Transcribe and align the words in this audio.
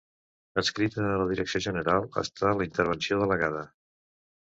Adscrita 0.61 1.03
a 1.09 1.19
la 1.23 1.27
Direcció 1.33 1.63
general 1.67 2.09
està 2.25 2.57
la 2.57 2.69
Intervenció 2.71 3.25
Delegada. 3.25 3.67